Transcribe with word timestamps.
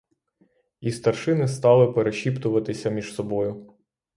І 0.81 0.91
старшини 0.91 1.47
стали 1.47 1.91
перешіптуватися 1.91 2.89
між 2.89 3.13
собою. 3.13 3.73